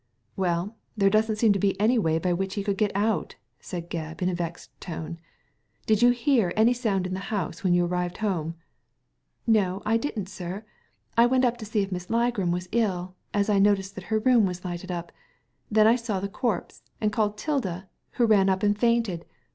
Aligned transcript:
"Well, 0.35 0.77
there 0.97 1.11
doesn't 1.11 1.35
seem 1.35 1.53
any 1.79 1.99
way 1.99 2.17
by 2.17 2.33
which 2.33 2.55
he 2.55 2.63
could 2.63 2.79
get 2.79 2.91
out," 2.95 3.35
said 3.59 3.87
Gebb, 3.91 4.19
in 4.23 4.29
a 4.29 4.33
vexed 4.33 4.71
tone. 4.81 5.19
Did 5.85 6.01
you 6.01 6.09
hear 6.09 6.51
any 6.55 6.73
sound 6.73 7.05
in 7.05 7.13
the 7.13 7.19
house 7.29 7.63
when 7.63 7.75
you 7.75 7.85
arrived 7.85 8.17
home?"" 8.17 8.55
No, 9.45 9.83
I 9.85 9.97
didn't, 9.97 10.25
sir. 10.27 10.65
I 11.15 11.27
went 11.27 11.45
up 11.45 11.57
to 11.57 11.65
see 11.65 11.83
if 11.83 11.91
Miss 11.91 12.07
Ligram 12.09 12.49
was 12.49 12.67
ill, 12.71 13.13
as 13.31 13.47
I 13.47 13.59
noticed 13.59 13.93
that 13.93 14.05
her 14.05 14.17
room 14.17 14.47
was 14.47 14.65
lighted 14.65 14.89
up, 14.89 15.11
then 15.69 15.85
I 15.85 15.97
saw 15.97 16.19
the 16.19 16.27
corpse, 16.27 16.81
and 16.99 17.11
called 17.11 17.37
'Tilda, 17.37 17.87
who 18.13 18.25
ran 18.25 18.49
up 18.49 18.63
and 18.63 18.75
fainted. 18.75 19.23